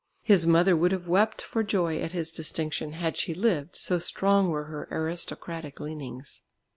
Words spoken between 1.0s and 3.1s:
wept for joy at his distinction,